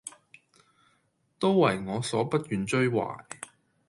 [1.37, 3.23] 都爲我所不願追懷，